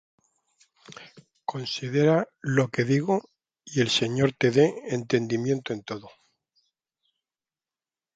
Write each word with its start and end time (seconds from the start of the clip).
Considera 1.45 2.27
lo 2.41 2.69
que 2.71 2.85
digo; 2.85 3.21
y 3.63 3.81
el 3.81 3.91
Señor 3.91 4.33
te 4.35 4.49
dé 4.49 4.73
entendimiento 4.87 5.73
en 5.73 5.83
todo. 5.83 6.09